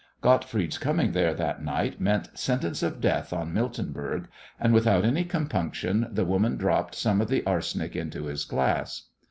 Gottfried's 0.21 0.79
coming 0.79 1.11
there 1.11 1.35
that 1.35 1.63
night 1.63 2.01
meant 2.01 2.35
sentence 2.35 2.81
of 2.81 2.99
death 3.01 3.31
on 3.31 3.53
Miltenberg, 3.53 4.29
and 4.59 4.73
without 4.73 5.05
any 5.05 5.23
compunction 5.23 6.07
the 6.11 6.25
woman 6.25 6.57
dropped 6.57 6.95
some 6.95 7.21
of 7.21 7.27
the 7.27 7.45
arsenic 7.45 7.95
into 7.95 8.23
his 8.25 8.43
glass. 8.43 9.09